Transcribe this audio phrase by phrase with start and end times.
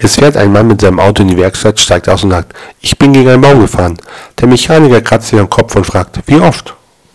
[0.00, 2.96] Es fährt ein Mann mit seinem Auto in die Werkstatt, steigt aus und sagt, ich
[2.96, 3.98] bin gegen einen Baum gefahren.
[4.40, 6.77] Der Mechaniker kratzt sich am Kopf und fragt, wie oft?